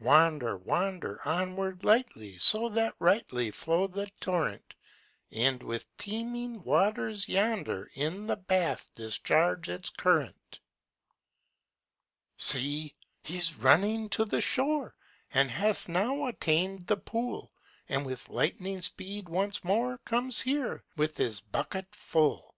[0.00, 4.74] Wander, wander Onward lightly, So that rightly Flow the torrent,
[5.30, 10.58] And with teeming waters yonder In the bath discharge its current!
[12.36, 12.94] See!
[13.22, 14.96] he's running to the shore,
[15.32, 17.54] And has now attain'd the pool,
[17.88, 22.56] And with lightning speed once more Comes here, with his bucket full!